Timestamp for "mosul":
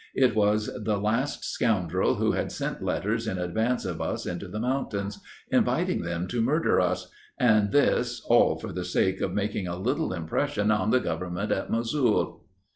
11.69-12.43